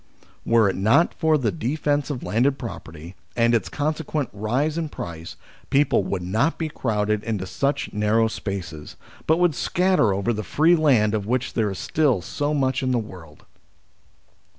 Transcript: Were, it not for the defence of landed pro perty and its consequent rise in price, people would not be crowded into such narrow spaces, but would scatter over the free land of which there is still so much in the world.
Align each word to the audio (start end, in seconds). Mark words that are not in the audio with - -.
Were, 0.47 0.67
it 0.67 0.75
not 0.75 1.13
for 1.13 1.37
the 1.37 1.51
defence 1.51 2.09
of 2.09 2.23
landed 2.23 2.57
pro 2.57 2.79
perty 2.79 3.13
and 3.35 3.53
its 3.53 3.69
consequent 3.69 4.29
rise 4.33 4.75
in 4.75 4.89
price, 4.89 5.35
people 5.69 6.03
would 6.05 6.23
not 6.23 6.57
be 6.57 6.69
crowded 6.69 7.23
into 7.23 7.45
such 7.45 7.93
narrow 7.93 8.27
spaces, 8.27 8.95
but 9.27 9.37
would 9.37 9.53
scatter 9.53 10.11
over 10.11 10.33
the 10.33 10.41
free 10.41 10.75
land 10.75 11.13
of 11.13 11.27
which 11.27 11.53
there 11.53 11.69
is 11.69 11.77
still 11.77 12.19
so 12.23 12.51
much 12.51 12.81
in 12.81 12.89
the 12.89 12.97
world. 12.97 13.45